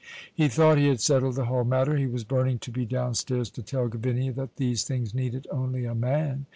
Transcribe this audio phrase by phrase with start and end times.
[0.33, 1.95] He thought he had settled the whole matter.
[1.95, 5.93] He was burning to be downstairs to tell Gavinia that these things needed only a
[5.93, 6.47] man.